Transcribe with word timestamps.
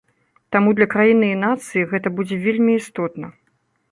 Таму 0.53 0.71
для 0.79 0.85
краіны 0.93 1.27
і 1.33 1.35
нацыі 1.43 1.85
гэта 1.93 2.11
будзе 2.19 2.35
вельмі 2.45 2.75
істотна. 2.81 3.27